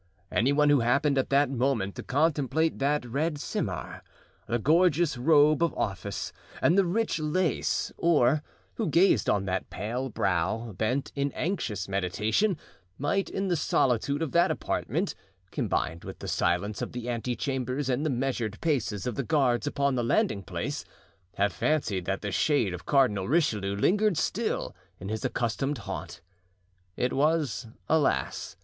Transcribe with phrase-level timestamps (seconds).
[0.31, 5.75] Any one who happened at that moment to contemplate that red simar—the gorgeous robe of
[5.75, 8.41] office—and the rich lace, or
[8.77, 12.57] who gazed on that pale brow, bent in anxious meditation,
[12.97, 15.13] might, in the solitude of that apartment,
[15.51, 19.67] combined with the silence of the ante chambers and the measured paces of the guards
[19.67, 20.83] upon the landing place,
[21.35, 26.21] have fancied that the shade of Cardinal Richelieu lingered still in his accustomed haunt.
[26.97, 28.55] It was, alas!